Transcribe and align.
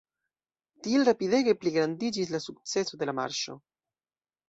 Tiel 0.87 1.05
rapidege 1.09 1.55
pligrandiĝis 1.65 2.35
la 2.35 2.43
sukceso 2.49 3.03
de 3.03 3.11
la 3.11 3.19
marŝo. 3.23 3.63